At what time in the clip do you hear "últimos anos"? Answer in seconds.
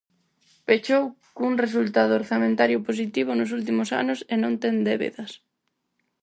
3.57-4.19